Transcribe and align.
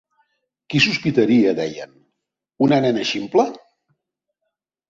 Qui 0.73 0.79
sospitaria, 0.85 1.51
deien, 1.59 1.93
una 2.69 2.81
nena 2.87 3.05
ximple? 3.11 3.47